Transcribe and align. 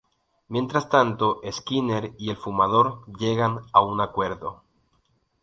Mientras 0.47 0.89
tanto, 0.89 1.41
Skinner 1.51 2.13
y 2.17 2.31
El 2.31 2.35
Fumador 2.35 3.05
llegan 3.19 3.59
a 3.71 3.81
un 3.81 4.01
acuerdo. 4.01 4.63